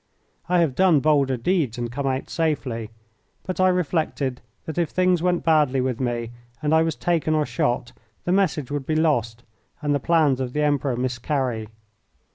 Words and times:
I 0.49 0.61
have 0.61 0.73
done 0.73 0.99
bolder 0.99 1.37
deeds 1.37 1.77
and 1.77 1.91
come 1.91 2.07
out 2.07 2.27
safely, 2.27 2.89
but 3.45 3.59
I 3.59 3.67
reflected 3.69 4.41
that 4.65 4.79
if 4.79 4.89
things 4.89 5.21
went 5.21 5.43
badly 5.43 5.79
with 5.79 5.99
me 5.99 6.31
and 6.59 6.73
I 6.73 6.81
was 6.81 6.95
taken 6.95 7.35
or 7.35 7.45
shot 7.45 7.91
the 8.23 8.31
message 8.31 8.71
would 8.71 8.87
be 8.87 8.95
lost 8.95 9.43
and 9.79 9.93
the 9.93 9.99
plans 9.99 10.39
of 10.39 10.53
the 10.53 10.63
Emperor 10.63 10.95
miscarry. 10.97 11.67